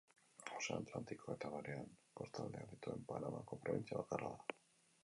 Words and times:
Ozeano 0.59 0.81
Atlantiko 0.87 1.35
eta 1.35 1.51
Barean 1.57 1.91
kostaldeak 2.23 2.73
dituen 2.73 3.07
Panamako 3.13 3.63
probintzia 3.67 4.03
bakarra 4.05 4.35
da. 4.37 4.59